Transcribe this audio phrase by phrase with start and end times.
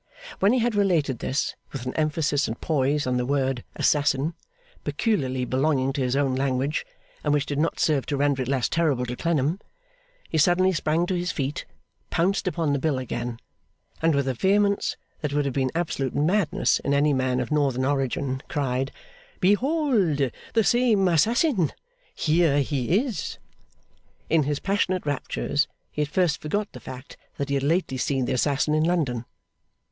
[0.39, 4.33] When he had related this, with an emphasis and poise on the word, 'assassin,'
[4.83, 6.87] peculiarly belonging to his own language,
[7.23, 9.59] and which did not serve to render it less terrible to Clennam,
[10.27, 11.65] he suddenly sprang to his feet,
[12.09, 13.39] pounced upon the bill again,
[14.01, 17.85] and with a vehemence that would have been absolute madness in any man of Northern
[17.85, 18.91] origin, cried
[19.39, 21.73] 'Behold the same assassin!
[22.15, 23.37] Here he is!'
[24.31, 28.25] In his passionate raptures, he at first forgot the fact that he had lately seen
[28.25, 29.25] the assassin in London.